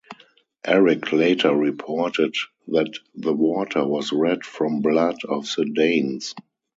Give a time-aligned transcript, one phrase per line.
[0.65, 2.33] Erik later reported
[2.69, 6.33] that The Water was red from blood of the Danes.